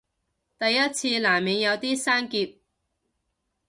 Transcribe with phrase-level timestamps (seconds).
[0.57, 2.55] 第一次難免有啲生澀